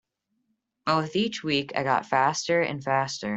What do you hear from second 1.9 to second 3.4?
faster and faster.